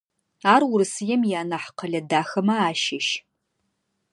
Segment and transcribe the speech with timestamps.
[0.53, 3.07] Ар Урысыем ианахь къэлэ дахэмэ ащыщ.